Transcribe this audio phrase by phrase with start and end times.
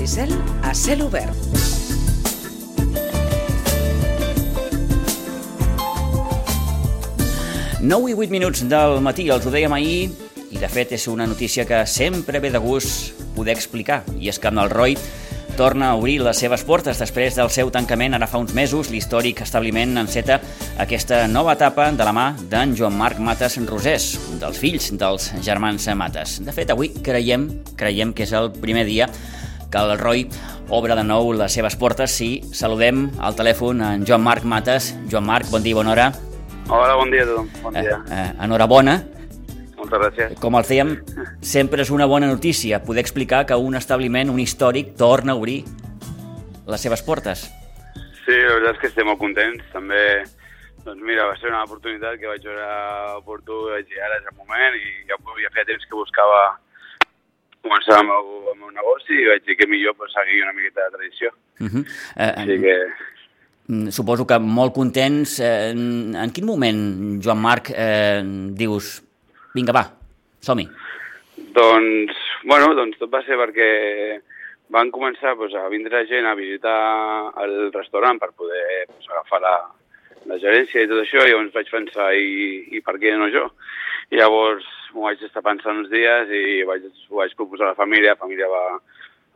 [0.00, 0.30] Maricel
[0.62, 1.36] a cel obert.
[7.84, 10.08] Nou i 8 minuts del matí, els ho dèiem ahir,
[10.48, 14.40] i de fet és una notícia que sempre ve de gust poder explicar, i és
[14.40, 14.96] que amb el ROI
[15.58, 18.88] torna a obrir les seves portes després del seu tancament ara fa uns mesos.
[18.88, 20.38] L'històric establiment enceta
[20.80, 25.28] aquesta nova etapa de la mà d'en Joan Marc Mates Rosés, un dels fills dels
[25.44, 26.38] germans Mates.
[26.40, 29.10] De fet, avui creiem, creiem que és el primer dia
[29.78, 30.26] el ROI
[30.70, 32.10] obre de nou les seves portes.
[32.10, 34.94] Sí, saludem al telèfon en Joan Marc Mates.
[35.10, 36.10] Joan Marc, bon dia, bona hora.
[36.70, 37.48] Hola, bon dia a tothom.
[37.62, 37.98] Bon dia.
[38.10, 39.00] Eh, eh, enhorabona.
[39.78, 40.34] Moltes gràcies.
[40.42, 40.92] Com el fèiem,
[41.54, 45.64] sempre és una bona notícia poder explicar que un establiment, un històric, torna a obrir
[46.70, 47.48] les seves portes.
[48.24, 49.64] Sí, la veritat és que estem molt contents.
[49.74, 50.02] També,
[50.86, 52.68] doncs mira, va ser una oportunitat que vaig veure
[53.18, 56.42] oportú, vaig dir ara és el moment i ja, ja feia temps que buscava
[57.64, 60.86] començar el meu, el meu negoci i vaig dir que millor pues, seguir una miqueta
[60.86, 61.32] de tradició.
[61.60, 61.84] Uh -huh.
[62.16, 62.76] eh, Així que
[63.68, 65.40] mm, Suposo que molt contents.
[65.40, 69.02] Eh, en en quin moment, Joan Marc, eh, dius
[69.54, 69.84] vinga, va,
[70.40, 70.68] som-hi?
[71.54, 74.20] Doncs, bueno, doncs tot va ser perquè
[74.70, 79.56] van començar pues, a vindre gent a visitar el restaurant per poder pues, agafar la,
[80.30, 83.48] la gerència i tot això, i llavors vaig pensar, i, i per què no jo?
[84.10, 87.78] I llavors m'ho vaig estar pensant uns dies i vaig, ho vaig proposar a la
[87.78, 88.64] família, la família va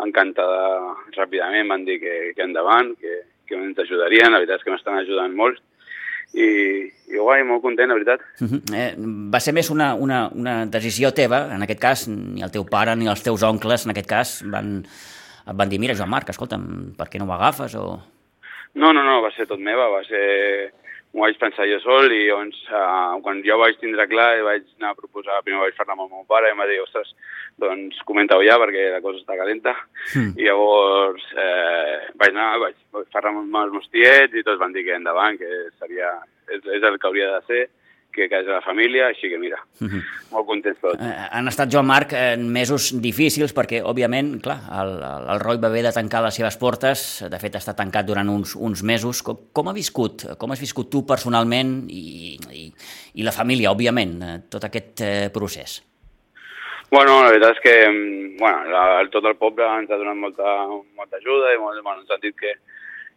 [0.04, 4.74] encantada ràpidament, van dir que, que endavant, que, que ens ajudarien, la veritat és que
[4.74, 5.60] m'estan ajudant molt,
[6.34, 6.46] i,
[7.14, 8.22] i guai, molt content, la veritat.
[8.42, 8.60] Uh -huh.
[8.74, 8.94] eh,
[9.34, 12.96] va ser més una, una, una decisió teva, en aquest cas, ni el teu pare
[12.96, 14.84] ni els teus oncles, en aquest cas, van,
[15.46, 17.74] et van dir, mira, Joan Marc, escolta'm, per què no ho agafes?
[17.74, 18.02] O...
[18.74, 20.72] No, no, no, va ser tot meva, va ser...
[21.14, 24.90] M'ho vaig pensar jo sol i llavors, uh, quan jo vaig tindre clar, vaig anar
[24.92, 27.12] a proposar, primer vaig parlar amb el meu pare i em va dir, ostres,
[27.62, 29.76] doncs comenta-ho ja perquè la cosa està calenta.
[30.18, 30.32] Mm.
[30.42, 34.74] I llavors eh, vaig anar, vaig, vaig parlar amb els meus tiets i tots van
[34.74, 36.10] dir que endavant, que seria,
[36.50, 37.62] és, és el que hauria de ser,
[38.14, 40.02] que, que és la família, així que mira, Uh -huh.
[40.30, 41.00] molt contents tots.
[41.00, 45.68] Eh, han estat, Joan Marc, en mesos difícils perquè, òbviament, clar, el, el, ROI va
[45.68, 49.22] haver de tancar les seves portes, de fet està tancat durant uns, uns mesos.
[49.22, 52.72] Com, com ha viscut, com has viscut tu personalment i, i,
[53.14, 55.82] i la família, òbviament, eh, tot aquest eh, procés?
[56.90, 60.44] Bueno, la veritat és que mm, bueno, la, tot el poble ens ha donat molta,
[60.94, 62.54] molta ajuda i molt, bueno, ens han dit que,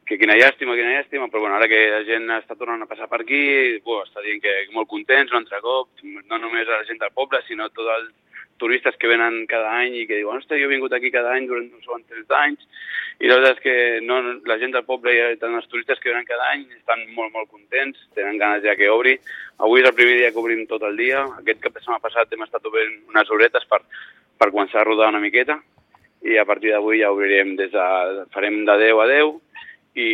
[0.07, 3.09] que quina llàstima, quina llàstima, però bueno, ara que la gent està tornant a passar
[3.11, 3.41] per aquí,
[3.83, 7.11] bueno, està dient que molt contents un altre cop, no només a la gent del
[7.15, 8.13] poble, sinó tots els
[8.57, 11.45] turistes que venen cada any i que diuen, ostres, jo he vingut aquí cada any
[11.45, 12.63] durant no sé quants anys,
[13.19, 13.75] i la veritat és que
[14.05, 17.33] no, la gent del poble i tant els turistes que venen cada any estan molt,
[17.33, 19.15] molt contents, tenen ganes ja que obri.
[19.65, 22.33] Avui és el primer dia que obrim tot el dia, aquest cap de setmana passat
[22.33, 23.81] hem estat obrint unes horetes per,
[24.37, 25.57] per començar a rodar una miqueta,
[26.27, 27.87] i a partir d'avui ja obrirem des de,
[28.33, 29.33] farem de 10 a 10,
[29.97, 30.09] i,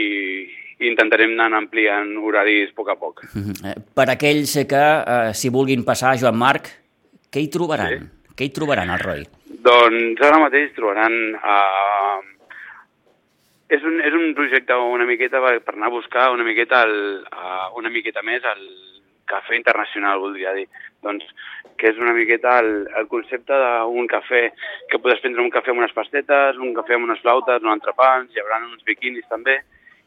[0.80, 3.24] i intentarem anar ampliant horaris a poc a poc.
[3.24, 3.56] -huh.
[3.70, 4.86] eh, per aquells que,
[5.16, 6.70] eh, si vulguin passar, Joan Marc,
[7.32, 7.90] què hi trobaran?
[7.90, 8.30] Sí.
[8.38, 9.26] Què hi trobaran al ROI?
[9.64, 11.14] Doncs ara mateix trobaran...
[11.36, 12.22] Uh,
[13.70, 17.26] és, un, és un projecte una miqueta per, per anar a buscar una miqueta, el,
[17.26, 18.93] uh, una miqueta més el
[19.30, 20.68] cafè internacional, voldria dir.
[21.04, 21.28] Doncs
[21.80, 24.44] que és una miqueta el, el concepte d'un cafè,
[24.92, 28.32] que podes prendre un cafè amb unes pastetes, un cafè amb unes flautes, un entrepans,
[28.32, 29.60] hi haurà uns biquinis també,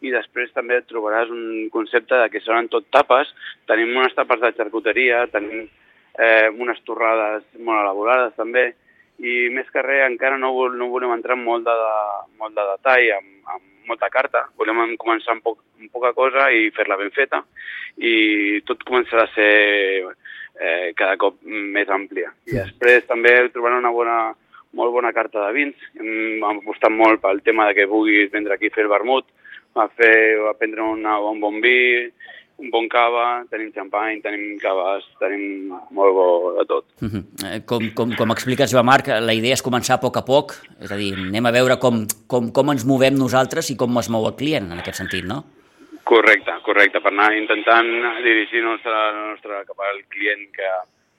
[0.04, 3.32] i després també trobaràs un concepte de que seran tot tapes.
[3.68, 8.68] Tenim unes tapes de xarcuteria, tenim eh, unes torrades molt elaborades també,
[9.18, 11.76] i més que res encara no, vol, no volem entrar en molt de,
[12.40, 14.46] molt de detall, amb, amb molta carta.
[14.58, 17.42] Volem començar amb, poc, amb poca cosa i fer-la ben feta
[17.96, 19.52] i tot començarà a ser
[20.04, 22.32] eh, cada cop més àmplia.
[22.48, 24.18] I després també trobaran una bona,
[24.76, 25.88] molt bona carta de vins.
[25.98, 29.28] Hem, hem apostat molt pel tema de que puguis vendre aquí fer el vermut,
[29.76, 31.76] a fer, a prendre una, un bon vi,
[32.56, 36.84] un bon cava, tenim xampany, tenim caves, tenim molt bo de tot.
[37.02, 37.64] Uh -huh.
[37.66, 40.90] com, com, com expliques, Joan Marc, la idea és començar a poc a poc, és
[40.90, 44.26] a dir, anem a veure com, com, com ens movem nosaltres i com es mou
[44.26, 45.44] el client, en aquest sentit, no?
[46.04, 47.88] Correcte, correcte, per anar intentant
[48.22, 50.70] dirigir-nos la nostra cap al client que,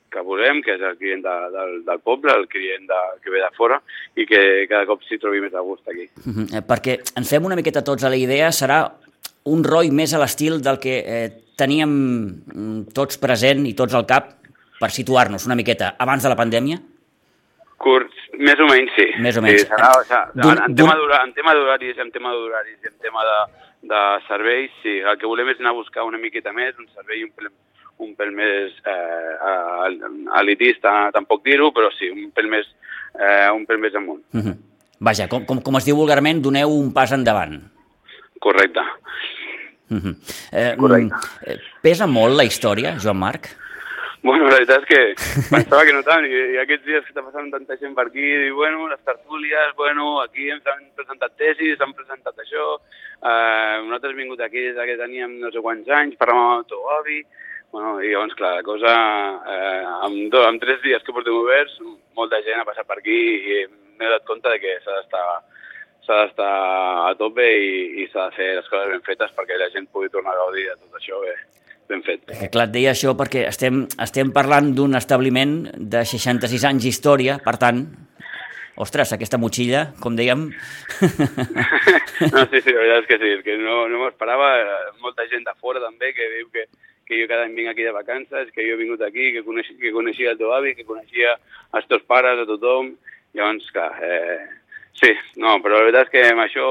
[0.09, 3.41] que volem, que és el client de, del, del poble, el client de, que ve
[3.43, 3.81] de fora,
[4.15, 6.07] i que cada cop s'hi trobi més a gust aquí.
[6.25, 6.63] Uh -huh.
[6.65, 8.89] Perquè ens fem una miqueta tots a la idea, serà
[9.53, 11.27] un ROI més a l'estil del que eh,
[11.57, 11.93] teníem
[12.93, 14.35] tots present i tots al cap
[14.77, 16.79] per situar-nos una miqueta abans de la pandèmia?
[17.81, 19.05] Curt, més o menys sí.
[19.21, 19.63] Més o menys.
[19.63, 23.37] Sí, serà, o sigui, en, en, tema d'horaris, en tema d'horaris, en tema de,
[23.93, 27.23] de serveis, sí, el que volem és anar a buscar una miqueta més, un servei
[27.25, 27.51] un pel,
[28.05, 29.93] un pel més eh,
[30.41, 32.69] elitista, tampoc dir-ho, però sí, un pel més,
[33.13, 34.23] eh, un pel més amunt.
[34.33, 34.57] Uh -huh.
[34.99, 37.61] Vaja, com, com, com es diu vulgarment, doneu un pas endavant.
[38.39, 38.83] Correcte.
[39.89, 40.15] -huh.
[40.51, 41.15] eh, Correcte.
[41.45, 43.49] eh, pesa molt la història, Joan Marc?
[44.23, 45.01] Bueno, la veritat és que
[45.53, 48.25] pensava que no tant, i, i aquests dies que està passant tanta gent per aquí,
[48.47, 52.65] i bueno, les tertúlies, bueno, aquí ens han presentat tesis, han presentat això,
[53.21, 56.71] eh, nosaltres hem vingut aquí des que teníem no sé quants anys, parlàvem amb el
[56.73, 57.21] teu avi,
[57.71, 58.95] bueno, i llavors, clar, la cosa,
[59.53, 61.77] eh, amb, do, amb tres dies que portem oberts,
[62.17, 65.27] molta gent ha passat per aquí i m'he donat compte de que s'ha d'estar
[66.07, 66.55] s'ha d'estar
[67.09, 70.09] a tope i, i s'ha de fer les coses ben fetes perquè la gent pugui
[70.13, 71.35] tornar a gaudir de tot això bé,
[71.91, 72.23] ben fet.
[72.31, 77.39] Que clar, et deia això perquè estem, estem parlant d'un establiment de 66 anys d'història,
[77.43, 77.83] per tant,
[78.77, 80.47] ostres, aquesta motxilla, com dèiem...
[82.33, 84.51] no, sí, sí, la veritat és que sí, és que no, no m'ho esperava,
[85.03, 86.67] molta gent de fora també que diu que,
[87.09, 89.73] que jo cada any vinc aquí de vacances, que jo he vingut aquí, que, coneix,
[89.81, 91.35] que coneixia el teu avi, que coneixia
[91.75, 92.93] els teus pares, a tothom,
[93.35, 94.39] llavors, clar, eh,
[94.99, 96.67] sí, no, però la veritat és que amb això,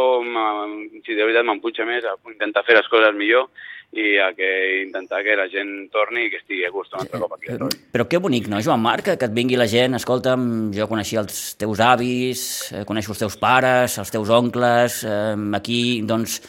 [1.06, 3.48] si de veritat m'empuja més a intentar fer les coses millor
[3.96, 7.20] i a que intentar que la gent torni i que estigui a gust un altre
[7.22, 7.52] cop aquí.
[7.54, 10.46] Eh, però que bonic, no, Joan Marc, que, que et vingui la gent, escolta'm,
[10.76, 12.42] jo coneixia els teus avis,
[12.74, 16.40] eh, coneixo els teus pares, els teus oncles, eh, aquí, doncs,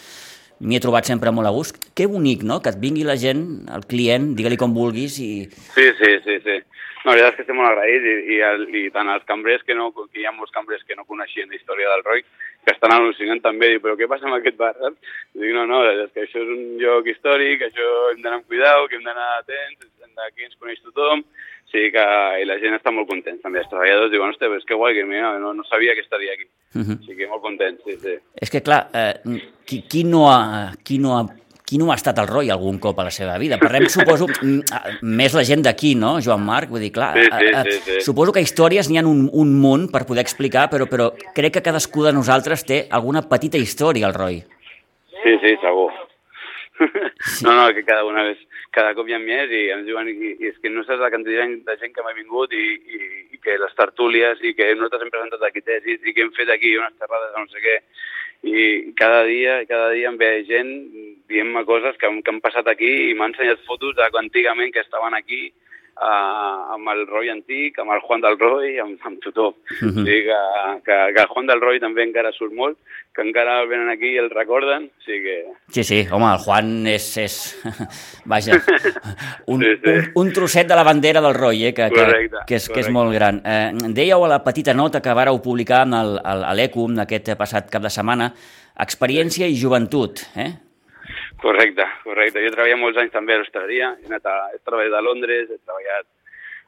[0.60, 1.78] m'hi he trobat sempre molt a gust.
[1.98, 3.44] Que bonic, no?, que et vingui la gent,
[3.74, 5.32] el client, digue-li com vulguis i...
[5.76, 6.58] Sí, sí, sí, sí.
[7.06, 9.76] La veritat és que estem molt agraïts i, i, el, i tant els cambrers que
[9.78, 12.24] no, que hi ha molts cambrers que no coneixien la història del ROI,
[12.66, 14.74] que estan al·lucinant també, diu, però què passa amb aquest bar?
[14.82, 18.90] Dic, no, no, és que això és un lloc històric, això hem d'anar amb cuidao,
[18.90, 19.88] que hem d'anar atents,
[20.26, 22.06] aquí ens coneix tothom, o sigui que
[22.42, 25.06] i la gent està molt contenta, també els treballadors diuen, ostres, és que guai, que
[25.06, 26.48] mira, no, no sabia que estaria aquí.
[26.76, 27.00] Uh -huh.
[27.00, 28.16] O sigui que molt content, sí, sí.
[28.42, 29.14] És que, clar, eh,
[29.66, 31.26] qui, qui, no ha, qui no ha
[31.68, 33.58] qui no ha estat al ROI algun cop a la seva vida?
[33.60, 34.30] Parlem, suposo,
[35.02, 36.70] més la gent d'aquí, no, Joan Marc?
[36.70, 38.02] Vull dir, clar, sí, sí, sí, sí.
[38.08, 41.66] suposo que històries n'hi ha un, un munt per poder explicar, però, però crec que
[41.66, 44.40] cadascú de nosaltres té alguna petita història al ROI.
[45.18, 45.92] Sí, sí, segur.
[47.44, 48.38] No, no, que cada una vez,
[48.72, 51.10] cada cop hi ha més i ens diuen, i, i és que no saps la
[51.14, 52.66] quantitat de gent que m'ha vingut i,
[52.98, 53.00] i,
[53.34, 56.52] i que les tertúlies i que nosaltres hem presentat aquí tesis i que hem fet
[56.54, 57.78] aquí unes xerrades no sé què.
[58.48, 58.66] I
[58.98, 60.74] cada dia, cada dia em ve gent
[61.32, 65.18] dient-me coses que, que han passat aquí i m'han ensenyat fotos de antigament que estaven
[65.18, 65.48] aquí
[66.02, 69.54] uh, amb el Roy antic, amb el Juan del Roy, amb, amb tothom.
[69.54, 69.90] Uh -huh.
[69.90, 70.42] o sigui que,
[70.86, 72.78] que, que el Juan del Roy també encara surt molt,
[73.14, 75.38] que encara el venen aquí i el recorden, o sigui que...
[75.74, 77.18] Sí, sí, home, el Juan és...
[77.18, 77.36] és...
[78.26, 78.54] Vaja,
[79.48, 79.90] un, sí, sí.
[79.90, 82.74] Un, un trosset de la bandera del Roy, eh, que, correcte, que, que, és, correcte.
[82.74, 83.42] que és molt gran.
[83.46, 85.98] Eh, dèieu a la petita nota que vareu publicar en
[86.56, 88.34] l'ECUM aquest passat cap de setmana,
[88.78, 90.67] experiència i joventut, eh?
[91.42, 92.42] Correcte, correcte.
[92.42, 95.52] Jo he treballat molts anys també a l'hostaleria, he, anat a, he treballat a Londres,
[95.52, 96.08] he treballat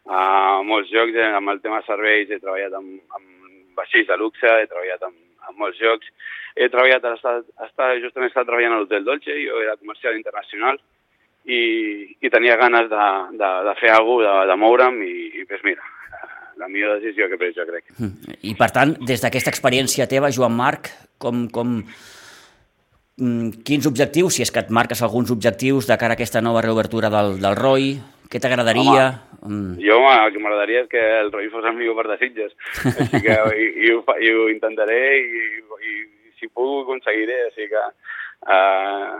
[0.09, 0.19] a
[0.65, 4.67] molts llocs eh, amb el tema serveis, he treballat amb, amb vaixells de luxe, he
[4.69, 5.17] treballat amb,
[5.49, 6.11] amb molts llocs,
[6.55, 10.77] he treballat, està, està, justament estava treballant a l'Hotel Dolce, jo era comercial internacional
[11.49, 11.61] i,
[12.21, 13.07] i tenia ganes de,
[13.41, 15.89] de, de fer alguna cosa, de, de moure'm i, i pues mira,
[16.61, 17.89] la millor decisió que he pres, jo crec.
[18.45, 22.18] I per tant, des d'aquesta experiència teva, Joan Marc, com, com, Mm,
[23.65, 27.11] quins objectius, si és que et marques alguns objectius de cara a aquesta nova reobertura
[27.13, 27.89] del, del ROI,
[28.29, 29.09] què t'agradaria?
[29.41, 29.79] Mm.
[29.81, 32.53] Jo, home, el que m'agradaria és que el ROI fos el millor per de Sitges,
[32.91, 35.43] així que i, i, ho, i ho intentaré i,
[35.79, 35.97] i, i
[36.39, 37.83] si puc ho aconseguiré, així que
[38.53, 39.19] uh,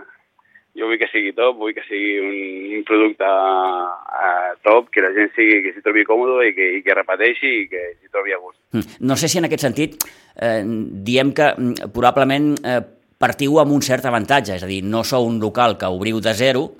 [0.78, 2.36] jo vull que sigui top, vull que sigui un,
[2.78, 6.84] un producte uh, top, que la gent sigui, que s'hi trobi còmode i que, i
[6.86, 8.60] que repeteixi i que s'hi trobi a gust.
[8.76, 9.02] Mm.
[9.10, 9.98] No sé si en aquest sentit
[10.36, 10.62] eh,
[11.10, 12.80] diem que mm, probablement eh,
[13.20, 16.32] partiu amb un cert avantatge, és a dir, no sou un local que obriu de
[16.34, 16.70] zero,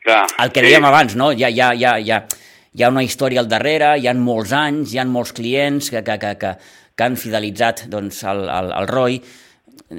[0.00, 0.88] Clar, el que dèiem sí.
[0.88, 1.28] abans, no?
[1.36, 4.08] Hi ha, hi, ha, hi, ha, hi, ha, hi ha una història al darrere, hi
[4.08, 6.54] ha molts anys, hi ha molts clients que, que, que, que,
[6.96, 9.20] que han fidelitzat doncs, el, el, el ROI.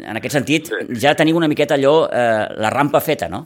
[0.02, 1.00] En aquest sentit, sí.
[1.04, 3.46] ja teniu una miqueta allò, eh, la rampa feta, no?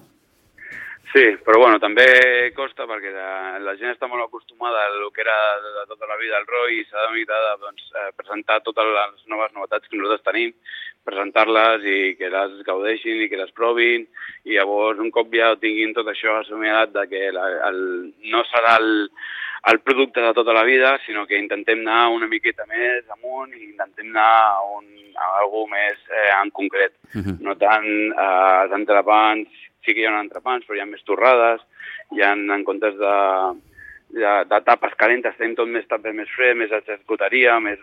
[1.15, 2.03] Sí, però bueno, també
[2.57, 6.09] costa perquè la, la gent està molt acostumada a lo que era de, de tota
[6.09, 9.87] la vida el ROI i s'ha de, de doncs, eh, presentar totes les noves novetats
[9.87, 10.51] que nosaltres tenim
[11.07, 14.03] presentar-les i que les gaudeixin i que les provin
[14.43, 17.79] i llavors un cop ja tinguin tot això assumirat de que la, el,
[18.35, 19.07] no serà el,
[19.71, 23.63] el producte de tota la vida, sinó que intentem anar una miqueta més amunt i
[23.65, 24.85] intentem anar a, un,
[25.17, 26.93] a algú més eh, en concret.
[27.15, 27.37] Uh -huh.
[27.41, 29.47] No tant eh, els entrepans,
[29.83, 31.61] sí que hi ha entrepans, però hi ha més torrades,
[32.11, 33.15] hi ha en comptes de,
[34.09, 37.79] de, de tapes calentes, tenim tot més tapes més fred, més executaria, més...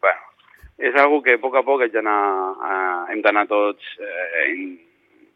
[0.00, 0.22] Bueno,
[0.78, 4.91] és algo que a poc a poc hem d'anar tots eh,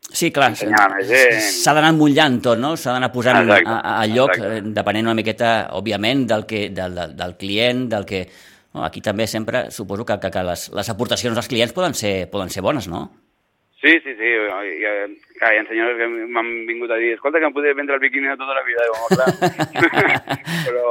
[0.06, 2.76] Sí, clar, s'ha d'anar mullant tot, no?
[2.78, 4.74] S'ha d'anar posant exacte, a, a lloc, exacte.
[4.76, 8.22] depenent una miqueta, òbviament, del, que, del, del, del client, del que,
[8.76, 12.26] Oh, aquí també sempre suposo que, que, que les, les aportacions dels clients poden ser,
[12.28, 13.06] poden ser bones, no?
[13.80, 14.32] Sí, sí, sí.
[14.36, 14.92] Hi ha, hi ha,
[15.54, 18.28] hi ha senyors que m'han vingut a dir escolta, que em podria vendre el biquini
[18.28, 18.84] de tota la vida.
[18.84, 19.30] Digo, clar.
[20.66, 20.90] però,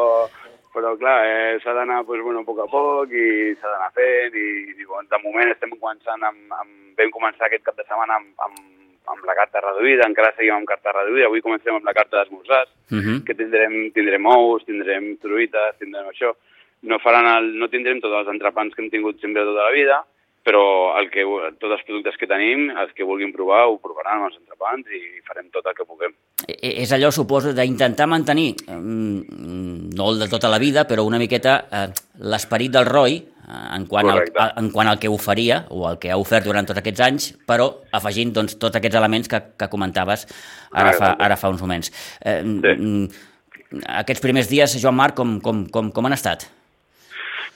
[0.74, 4.40] però, clar, eh, s'ha d'anar pues, bueno, a poc a poc i s'ha d'anar fent
[4.42, 6.74] i, i bon, de moment estem començant amb, amb...
[6.96, 8.60] Vam començar aquest cap de setmana amb, amb,
[9.12, 12.72] amb la carta reduïda, encara seguim amb carta reduïda, avui comencem amb la carta d'esmorzars,
[12.92, 13.24] uh -huh.
[13.26, 16.36] que tindrem, tindrem ous, tindrem truites, tindrem això.
[16.84, 20.06] No, faran el, no tindrem tots els entrepans que hem tingut sempre tota la vida,
[20.46, 21.26] però el que,
[21.60, 25.02] tots els productes que tenim, els que vulguin provar, ho provaran amb els entrepans i
[25.26, 26.14] farem tot el que puguem.
[26.46, 31.04] E, e, és allò, suposo, d'intentar mantenir, mm, no el de tota la vida, però
[31.04, 31.88] una miqueta eh,
[32.22, 34.24] l'esperit del ROI en quant, al,
[34.58, 37.70] en quant al que oferia o el que ha ofert durant tots aquests anys, però
[37.94, 40.26] afegint doncs, tots aquests elements que, que comentaves
[40.74, 41.92] ara fa, ara fa uns moments.
[42.26, 42.76] Eh, sí.
[42.76, 43.26] Mm,
[44.02, 46.48] aquests primers dies, Joan Marc, com, com, com, com han estat?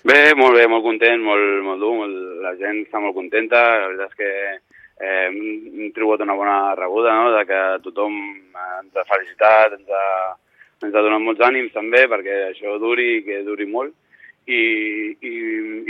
[0.05, 3.87] Bé, molt bé, molt content, molt, molt dur, molt, la gent està molt contenta, la
[3.89, 4.29] veritat és que
[4.99, 10.05] eh, hem trobat una bona rebuda, no?, de que tothom ens ha felicitat, ens ha,
[10.85, 13.91] ens ha donat molts ànims també perquè això duri i que duri molt.
[14.49, 14.61] I,
[15.21, 15.31] i,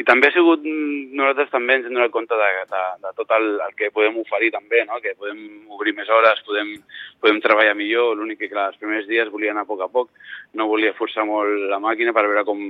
[0.01, 3.45] i també ha sigut, nosaltres també ens hem donat compte de, de, de tot el,
[3.63, 4.99] el que podem oferir també, no?
[5.03, 6.73] que podem obrir més hores, podem,
[7.23, 10.11] podem treballar millor, l'únic que clar, els primers dies volia anar a poc a poc,
[10.59, 12.65] no volia forçar molt la màquina per veure com,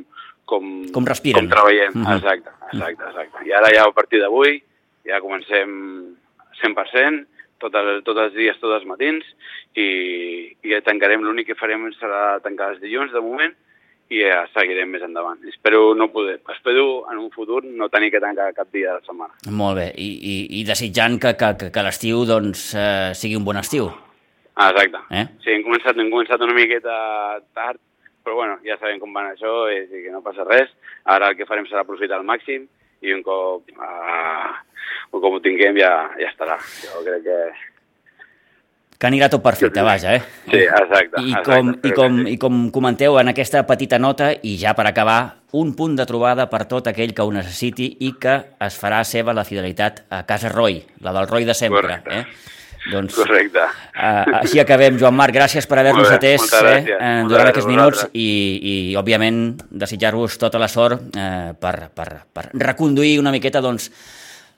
[0.49, 1.47] com, com respiren.
[1.47, 2.17] Com treballem, uh -huh.
[2.17, 3.47] exacte, exacte, exacte.
[3.47, 4.61] I ara ja a partir d'avui
[5.05, 6.15] ja comencem
[6.61, 7.25] 100%,
[7.57, 9.25] tot el, tots els dies, tots els matins,
[9.75, 13.55] i, i ja tancarem, l'únic que farem serà tancar els dilluns de moment,
[14.09, 15.37] i ja seguirem més endavant.
[15.51, 19.05] Espero no poder, espero en un futur no tenir que tancar cap dia de la
[19.05, 19.35] setmana.
[19.61, 23.61] Molt bé, i, i, i desitjant que, que, que l'estiu doncs, eh, sigui un bon
[23.61, 23.91] estiu.
[24.55, 24.99] Ah, exacte.
[25.15, 25.25] Eh?
[25.45, 26.95] Sí, hem començat, hem començat una miqueta
[27.55, 27.79] tard,
[28.25, 30.73] però bueno, ja sabem com van això, i, i que no passa res.
[31.07, 32.65] Ara el que farem serà aprofitar al màxim
[33.05, 34.49] i un cop, uh,
[35.13, 36.57] un cop ho tinguem ja, ja estarà.
[36.81, 37.39] Jo crec que...
[38.99, 40.23] Que anirà tot perfecte, vaja, eh?
[40.51, 41.21] Sí, exacte.
[41.23, 42.33] I com, exacte, i, com, sí.
[42.33, 45.19] I com comenteu en aquesta petita nota, i ja per acabar,
[45.55, 48.35] un punt de trobada per tot aquell que ho necessiti i que
[48.67, 51.79] es farà seva la fidelitat a Casa Roy, la del Roy de sempre.
[51.79, 52.19] Correcte.
[52.19, 52.59] Eh?
[52.91, 53.63] Doncs, Correcte.
[53.95, 55.35] Uh, així acabem, Joan Marc.
[55.35, 56.83] Gràcies per haver-nos atès eh,
[57.27, 58.29] durant aquests minuts i,
[58.59, 63.91] i, òbviament, desitjar-vos tota la sort eh, per, per, per reconduir una miqueta doncs,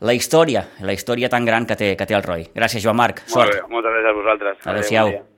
[0.01, 2.47] la història, la història tan gran que té, que té el Roy.
[2.55, 3.25] Gràcies, Joan Marc.
[3.27, 3.53] Sort.
[3.53, 4.65] Molt bé, moltes gràcies a vosaltres.
[4.65, 5.13] Adéu-siau.
[5.13, 5.30] Adéu